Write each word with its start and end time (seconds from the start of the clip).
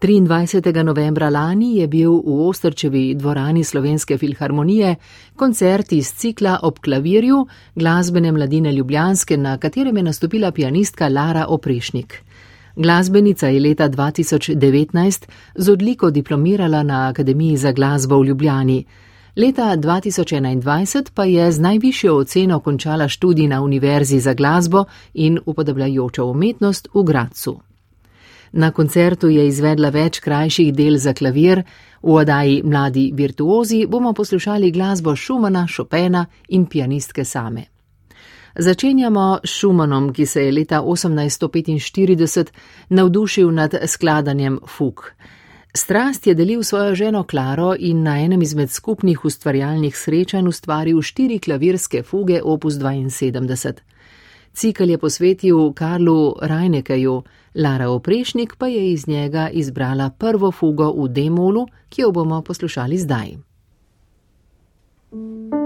23. 0.00 0.82
novembra 0.82 1.28
lani 1.28 1.76
je 1.76 1.86
bil 1.86 2.22
v 2.24 2.48
Ostrčevi 2.48 3.14
dvorani 3.14 3.64
Slovenske 3.64 4.16
filharmonije 4.18 4.94
koncert 5.36 5.92
iz 5.92 6.12
cikla 6.14 6.58
ob 6.62 6.78
klavirju 6.78 7.46
glasbene 7.74 8.32
mladine 8.32 8.72
Ljubljanske, 8.72 9.36
na 9.36 9.58
katerem 9.58 9.96
je 9.96 10.02
nastopila 10.02 10.50
pianistka 10.50 11.08
Lara 11.08 11.46
Oprešnik. 11.48 12.22
Glasbenica 12.76 13.48
je 13.48 13.60
leta 13.60 13.88
2019 13.88 15.28
z 15.54 15.70
odliko 15.70 16.10
diplomirala 16.10 16.82
na 16.82 17.08
Akademiji 17.08 17.56
za 17.56 17.72
glasbo 17.72 18.20
v 18.20 18.26
Ljubljani. 18.26 18.84
Leta 19.36 19.76
2021 19.76 21.10
pa 21.14 21.24
je 21.24 21.52
z 21.52 21.60
najvišjo 21.60 22.16
oceno 22.16 22.60
končala 22.60 23.08
študij 23.08 23.48
na 23.48 23.62
Univerzi 23.62 24.20
za 24.20 24.34
glasbo 24.34 24.84
in 25.14 25.38
upodabljajočo 25.46 26.26
umetnost 26.26 26.88
v 26.94 27.02
Gracu. 27.02 27.60
Na 28.52 28.70
koncertu 28.70 29.28
je 29.28 29.46
izvedla 29.46 29.90
več 29.94 30.18
krajših 30.20 30.72
del 30.74 30.96
za 30.98 31.14
klavir, 31.14 31.62
v 32.02 32.14
oddaji 32.14 32.62
Mladi 32.64 33.10
virtuozi 33.14 33.84
bomo 33.86 34.12
poslušali 34.12 34.70
glasbo 34.70 35.16
Šumana, 35.16 35.66
Chopina 35.76 36.26
in 36.48 36.66
pianistke 36.66 37.24
same. 37.24 37.64
Začenjamo 38.58 39.38
s 39.44 39.50
Šumanom, 39.50 40.12
ki 40.12 40.26
se 40.26 40.44
je 40.44 40.52
leta 40.52 40.80
1845 40.82 42.50
navdušil 42.88 43.52
nad 43.54 43.74
skladanjem 43.86 44.58
fug. 44.66 45.04
Strast 45.74 46.26
je 46.26 46.34
delil 46.34 46.62
svojo 46.62 46.94
ženo 46.94 47.22
Klaro 47.22 47.74
in 47.78 48.02
na 48.02 48.18
enem 48.18 48.42
izmed 48.42 48.70
skupnih 48.70 49.24
ustvarjalnih 49.24 49.96
srečanj 49.96 50.48
ustvaril 50.48 51.02
štiri 51.02 51.38
klavirske 51.38 52.02
fuge 52.02 52.40
opus 52.42 52.74
72. 52.74 53.72
Cikl 54.54 54.90
je 54.90 54.98
posvetil 54.98 55.72
Karlu 55.72 56.34
Rajnekeju, 56.42 57.22
Lara 57.54 57.88
Oprešnik 57.88 58.56
pa 58.56 58.66
je 58.66 58.92
iz 58.92 59.08
njega 59.08 59.48
izbrala 59.52 60.10
prvo 60.10 60.52
fugo 60.52 60.92
v 60.92 61.08
demolu, 61.08 61.66
ki 61.88 62.02
jo 62.02 62.10
bomo 62.12 62.42
poslušali 62.42 62.98
zdaj. 62.98 63.36
thank 65.12 65.54
you 65.54 65.59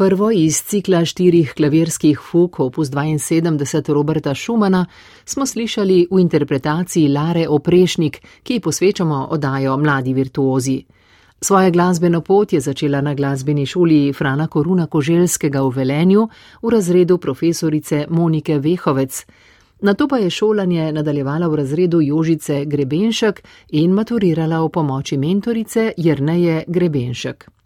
Prvo 0.00 0.30
iz 0.30 0.62
cikla 0.64 1.04
štirih 1.04 1.52
klavirskih 1.56 2.20
fug 2.30 2.60
opus 2.60 2.88
72 2.90 3.92
Roberta 3.92 4.34
Schumana 4.34 4.86
smo 5.24 5.46
slišali 5.46 6.06
v 6.10 6.20
interpretaciji 6.20 7.08
Lare 7.08 7.48
Oprešnik, 7.48 8.16
ki 8.42 8.54
ji 8.54 8.60
posvečamo 8.60 9.26
oddajo 9.30 9.76
Mladi 9.76 10.14
virtuozi. 10.14 10.84
Svoje 11.40 11.70
glasbeno 11.70 12.20
pot 12.20 12.52
je 12.52 12.60
začela 12.60 13.00
na 13.00 13.14
glasbeni 13.14 13.66
šoli 13.66 14.12
Frana 14.12 14.46
Koruna 14.46 14.86
Koželskega 14.86 15.60
v 15.62 15.68
Velenju 15.68 16.28
v 16.62 16.70
razredu 16.72 17.18
profesorice 17.18 18.06
Monike 18.10 18.58
Vehovec. 18.58 19.26
Na 19.80 19.94
to 19.94 20.08
pa 20.08 20.16
je 20.16 20.30
šolanje 20.30 20.92
nadaljevala 20.92 21.48
v 21.48 21.54
razredu 21.54 22.00
Jožice 22.00 22.64
Grebenšek 22.64 23.42
in 23.68 23.92
maturirala 23.92 24.64
v 24.64 24.68
pomoči 24.68 25.16
mentorice 25.16 25.92
Jrneje 25.96 26.64
Grebenšek. 26.68 27.59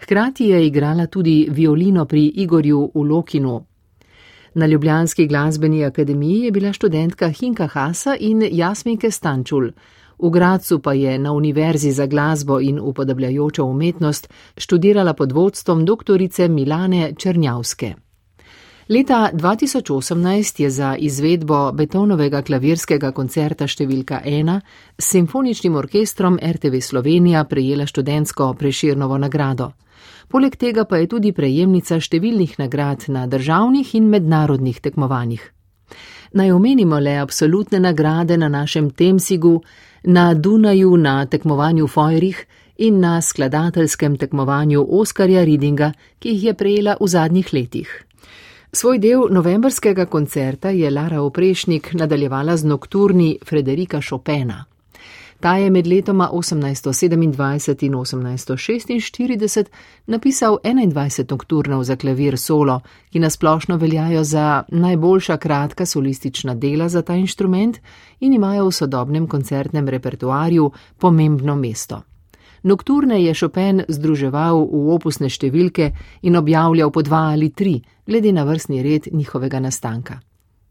Hkrati 0.00 0.44
je 0.44 0.66
igrala 0.66 1.06
tudi 1.06 1.48
violino 1.50 2.04
pri 2.04 2.26
Igorju 2.26 2.90
v 2.94 3.02
Lokinu. 3.02 3.64
Na 4.54 4.66
Ljubljanski 4.66 5.26
glasbeni 5.26 5.84
akademiji 5.84 6.40
je 6.40 6.52
bila 6.52 6.72
študentka 6.72 7.28
Hinka 7.28 7.66
Hasa 7.66 8.16
in 8.20 8.48
Jasminke 8.52 9.10
Stančul. 9.10 9.70
V 10.18 10.30
Gracu 10.30 10.78
pa 10.78 10.92
je 10.92 11.18
na 11.18 11.32
Univerzi 11.32 11.92
za 11.92 12.06
glasbo 12.06 12.60
in 12.60 12.78
upodabljajočo 12.80 13.64
umetnost 13.64 14.28
študirala 14.56 15.14
pod 15.14 15.32
vodstvom 15.32 15.84
doktorice 15.84 16.48
Milane 16.48 17.12
Črnjavske. 17.18 17.94
Leta 18.88 19.30
2018 19.32 20.60
je 20.60 20.70
za 20.70 20.96
izvedbo 20.96 21.72
betonovega 21.72 22.42
klavirskega 22.42 23.14
koncerta 23.16 23.64
številka 23.64 24.18
1 24.28 24.58
s 24.98 25.06
simfoničnim 25.08 25.78
orkestrom 25.80 26.36
RTV 26.36 26.82
Slovenija 26.84 27.46
prejela 27.48 27.86
študentsko 27.86 28.50
preširnovo 28.60 29.16
nagrado. 29.18 29.70
Poleg 30.28 30.60
tega 30.60 30.84
pa 30.84 31.00
je 31.00 31.08
tudi 31.08 31.32
prejemnica 31.32 31.96
številnih 31.96 32.58
nagrad 32.60 33.08
na 33.08 33.24
državnih 33.26 33.94
in 33.94 34.12
mednarodnih 34.12 34.84
tekmovanjih. 34.84 35.40
Naj 36.36 36.52
omenimo 36.52 37.00
le 37.00 37.16
absolutne 37.24 37.80
nagrade 37.80 38.36
na 38.36 38.52
našem 38.52 38.90
Temsigu, 38.90 39.62
na 40.04 40.34
Dunaju 40.34 40.96
na 40.96 41.24
tekmovanju 41.24 41.88
Fojrih 41.88 42.46
in 42.76 43.00
na 43.00 43.20
skladateljskem 43.22 44.18
tekmovanju 44.20 44.84
Oskarja 44.90 45.44
Ridinga, 45.44 45.94
ki 46.18 46.36
jih 46.36 46.44
je 46.44 46.54
prejela 46.54 47.00
v 47.00 47.08
zadnjih 47.08 47.52
letih. 47.54 48.04
Svoj 48.74 48.98
del 48.98 49.20
novembrskega 49.30 50.06
koncerta 50.06 50.70
je 50.70 50.90
Lara 50.90 51.22
Oprešnik 51.22 51.92
nadaljevala 51.92 52.56
z 52.56 52.64
nokturni 52.64 53.38
Frederika 53.46 54.00
Chopina. 54.08 54.64
Ta 55.40 55.56
je 55.56 55.70
med 55.70 55.86
letoma 55.86 56.30
1827 56.32 57.22
in 57.22 57.32
1846 57.32 59.64
napisal 60.06 60.58
21 60.64 61.30
nokturnov 61.30 61.84
za 61.84 61.96
klavir 61.96 62.38
solo, 62.38 62.80
ki 63.10 63.18
nasplošno 63.18 63.76
veljajo 63.76 64.24
za 64.24 64.62
najboljša 64.68 65.36
kratka 65.36 65.86
solistična 65.86 66.54
dela 66.54 66.88
za 66.88 67.02
ta 67.02 67.14
inštrument 67.14 67.78
in 68.20 68.32
imajo 68.32 68.66
v 68.66 68.72
sodobnem 68.72 69.26
koncertnem 69.26 69.88
repertoarju 69.88 70.70
pomembno 70.98 71.56
mesto. 71.56 72.02
Nokturne 72.64 73.20
je 73.20 73.34
Chopin 73.36 73.84
združeval 73.88 74.64
v 74.64 74.92
opusne 74.96 75.28
številke 75.28 75.90
in 76.24 76.36
objavljal 76.40 76.88
po 76.88 77.02
dva 77.04 77.34
ali 77.36 77.50
tri, 77.52 77.82
glede 78.08 78.32
na 78.32 78.46
vrstni 78.48 78.80
red 78.80 79.12
njihovega 79.12 79.60
nastanka. 79.60 80.22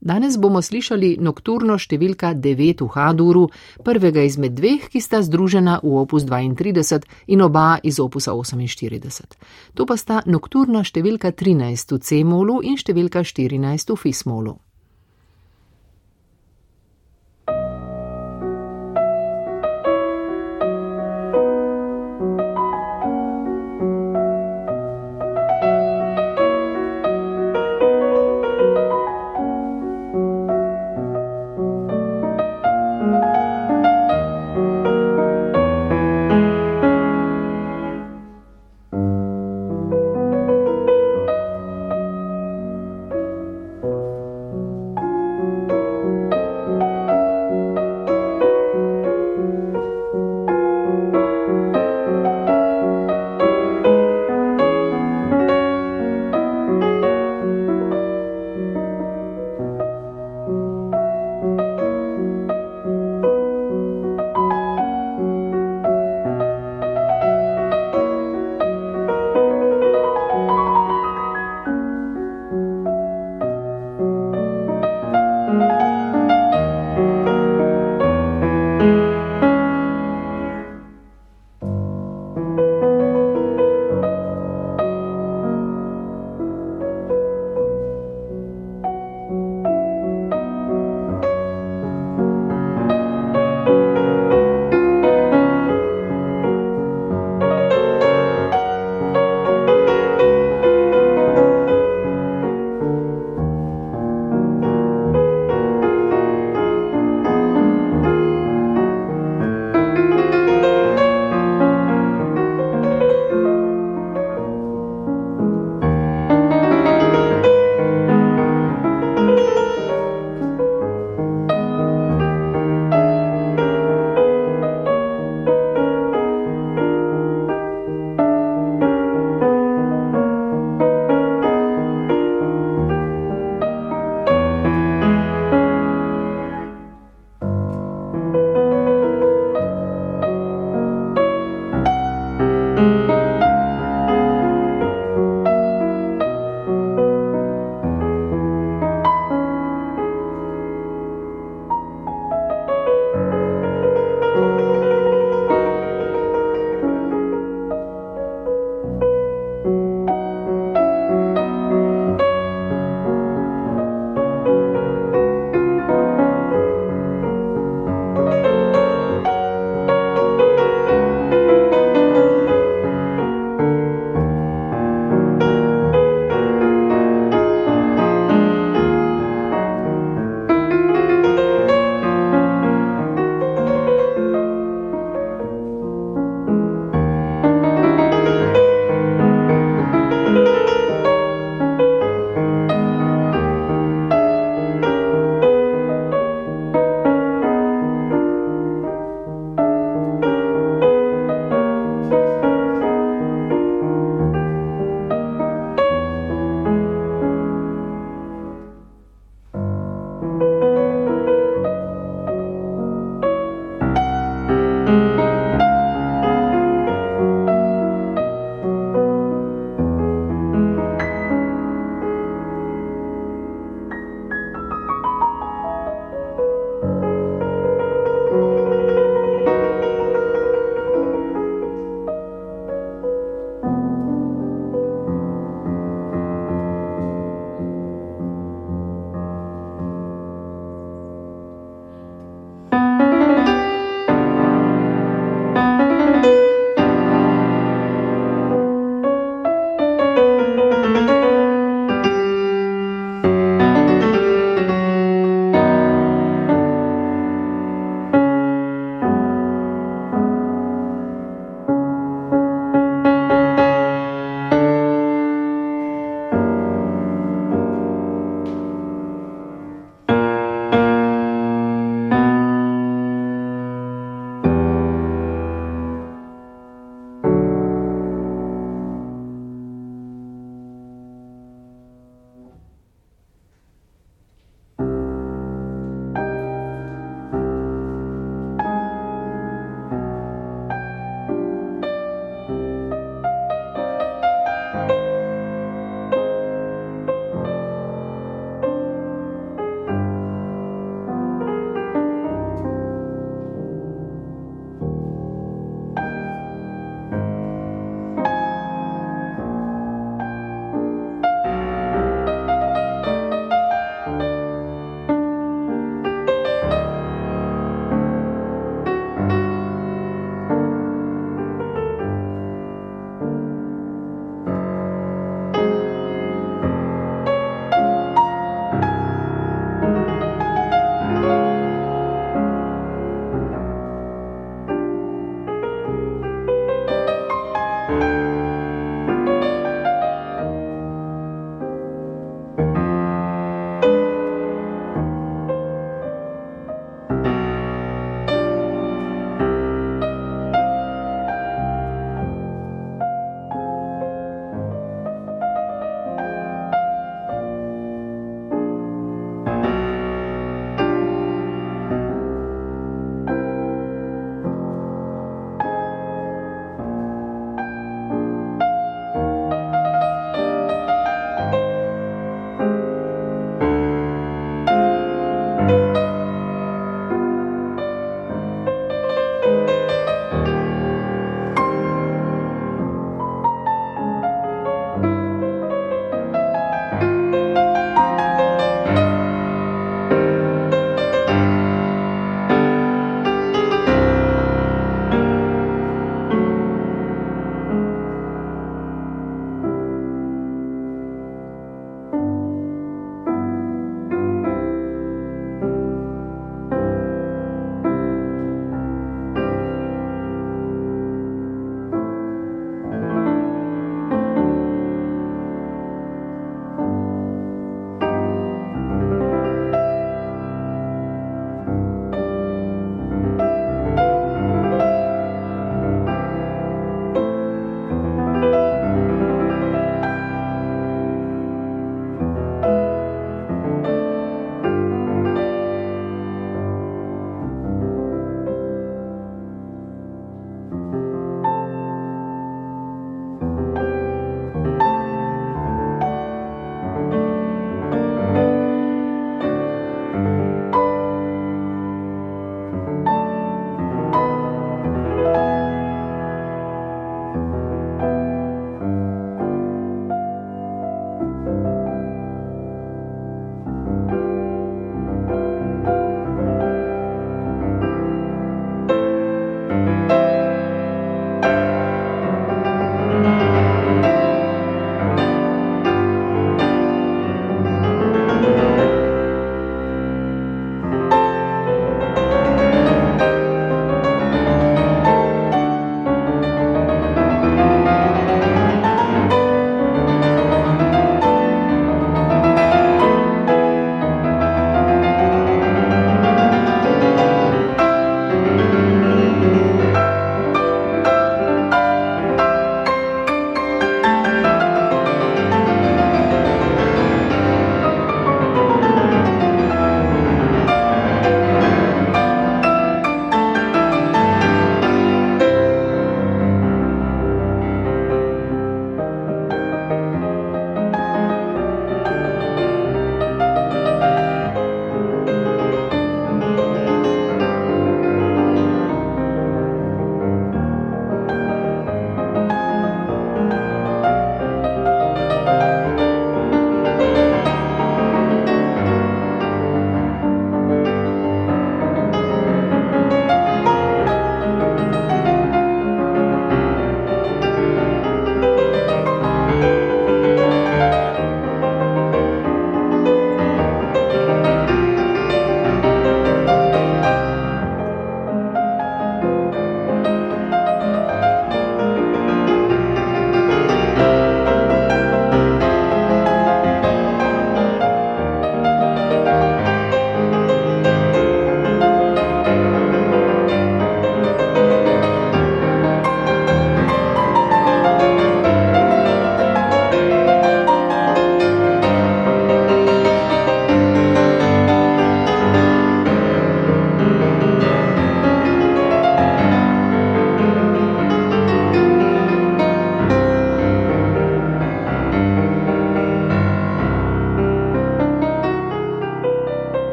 Danes 0.00 0.38
bomo 0.38 0.62
slišali 0.62 1.18
nokturno 1.20 1.74
številka 1.76 2.30
9 2.38 2.86
v 2.86 2.88
Haduru, 2.94 3.42
prvega 3.82 4.22
izmed 4.22 4.54
dveh, 4.54 4.86
ki 4.86 5.02
sta 5.02 5.18
združena 5.20 5.80
v 5.82 5.98
opus 5.98 6.24
32 6.30 7.02
in 7.26 7.42
oba 7.42 7.82
iz 7.82 7.98
opusa 7.98 8.32
48. 8.38 9.36
To 9.74 9.84
pa 9.84 9.98
sta 9.98 10.22
nokturna 10.24 10.86
številka 10.86 11.34
13 11.34 11.98
v 11.98 12.00
C-molu 12.00 12.62
in 12.62 12.78
številka 12.78 13.26
14 13.26 13.90
v 13.90 13.98
Fis-molu. 13.98 14.60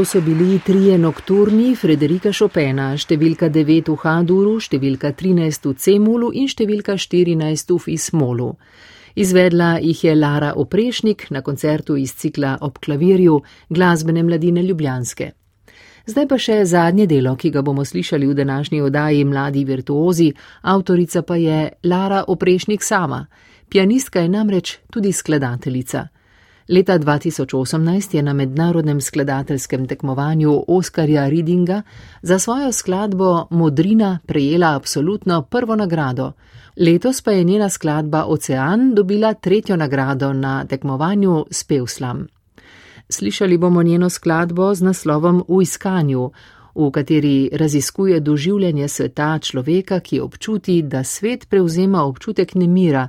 To 0.00 0.04
so 0.04 0.20
bili 0.20 0.58
trije 0.58 0.98
nokturni 0.98 1.74
Frederika 1.76 2.30
Chopina, 2.32 2.94
številka 2.96 3.50
9 3.52 3.90
v 3.92 3.96
Haduru, 4.00 4.54
številka 4.56 5.10
13 5.12 5.66
v 5.68 5.72
Cemulu 5.76 6.30
in 6.32 6.46
številka 6.48 6.94
14 6.96 7.74
v 7.74 7.76
Fismolu. 7.84 8.46
Izvedla 9.12 9.74
jih 9.84 10.00
je 10.06 10.14
Lara 10.16 10.54
Oprešnik 10.56 11.26
na 11.28 11.42
koncertu 11.44 11.98
iz 12.00 12.14
cikla 12.16 12.54
ob 12.64 12.78
klavirju 12.80 13.34
glasbene 13.68 14.22
mladine 14.24 14.62
Ljubljanske. 14.64 15.26
Zdaj 16.08 16.28
pa 16.30 16.38
še 16.40 16.56
zadnje 16.64 17.04
delo, 17.10 17.34
ki 17.36 17.50
ga 17.52 17.60
bomo 17.60 17.84
slišali 17.84 18.30
v 18.30 18.38
današnji 18.40 18.80
oddaji 18.80 19.26
Mladi 19.28 19.66
virtuozi, 19.68 20.30
avtorica 20.62 21.20
pa 21.28 21.36
je 21.36 21.60
Lara 21.84 22.24
Oprešnik 22.24 22.80
sama. 22.80 23.26
Pianistka 23.68 24.24
je 24.24 24.32
namreč 24.32 24.78
tudi 24.88 25.12
skladateljica. 25.12 26.06
Leta 26.70 26.98
2018 26.98 28.14
je 28.14 28.22
na 28.22 28.32
mednarodnem 28.32 29.00
skladateljskem 29.00 29.86
tekmovanju 29.86 30.64
Oskarja 30.68 31.28
Readinga 31.28 31.82
za 32.22 32.38
svojo 32.38 32.72
skladbo 32.72 33.46
Modrina 33.50 34.18
prejela 34.26 34.74
absolutno 34.74 35.42
prvo 35.42 35.76
nagrado. 35.76 36.32
Letos 36.76 37.22
pa 37.22 37.30
je 37.30 37.44
njena 37.44 37.68
skladba 37.68 38.24
Ocean 38.24 38.94
dobila 38.94 39.34
tretjo 39.34 39.76
nagrado 39.76 40.32
na 40.32 40.64
tekmovanju 40.64 41.46
Spevslam. 41.50 42.26
Slišali 43.08 43.58
bomo 43.58 43.82
njeno 43.82 44.10
skladbo 44.10 44.74
z 44.74 44.82
naslovom 44.82 45.44
V 45.48 45.62
iskanju, 45.62 46.30
v 46.74 46.90
kateri 46.90 47.50
raziskuje 47.52 48.20
doživljanje 48.20 48.88
sveta 48.88 49.38
človeka, 49.38 50.00
ki 50.00 50.20
občuti, 50.20 50.82
da 50.82 51.04
svet 51.04 51.48
prevzema 51.48 52.02
občutek 52.02 52.54
nemira 52.54 53.08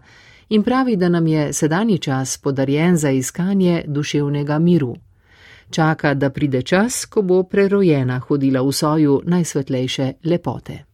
in 0.51 0.63
pravi, 0.63 0.95
da 0.95 1.09
nam 1.09 1.27
je 1.27 1.53
sedanji 1.53 1.97
čas 1.97 2.37
podarjen 2.37 2.97
za 2.97 3.09
iskanje 3.09 3.83
duševnega 3.87 4.59
miru. 4.59 4.95
Čaka, 5.69 6.13
da 6.13 6.29
pride 6.29 6.61
čas, 6.61 7.05
ko 7.05 7.21
bo 7.21 7.43
prerojena 7.43 8.19
hodila 8.19 8.61
v 8.61 8.71
soju 8.71 9.21
najsvetlejše 9.25 10.13
lepote. 10.23 10.90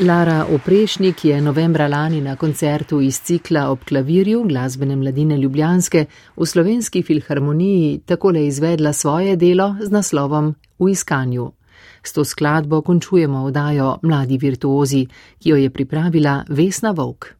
Lara 0.00 0.46
Oprešnik 0.54 1.24
je 1.24 1.40
novembra 1.40 1.88
lani 1.88 2.20
na 2.20 2.36
koncertu 2.36 3.00
iz 3.00 3.20
cikla 3.20 3.70
ob 3.70 3.78
klavirju 3.84 4.44
glasbene 4.44 4.96
mladine 4.96 5.36
Ljubljanske 5.36 6.04
v 6.36 6.46
slovenski 6.46 7.02
filharmoniji 7.02 7.98
takole 8.06 8.46
izvedla 8.46 8.92
svoje 8.92 9.36
delo 9.36 9.74
z 9.82 9.90
naslovom 9.90 10.54
V 10.78 10.90
iskanju. 10.90 11.50
S 12.02 12.12
to 12.12 12.24
skladbo 12.24 12.82
končujemo 12.82 13.42
oddajo 13.44 13.98
Mladi 14.02 14.38
virtuozi, 14.38 15.06
ki 15.38 15.50
jo 15.50 15.56
je 15.56 15.70
pripravila 15.70 16.44
Vesna 16.48 16.90
Vovk. 16.90 17.37